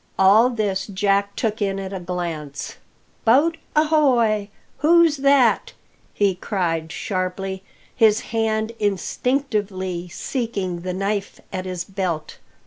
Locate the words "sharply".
6.91-7.61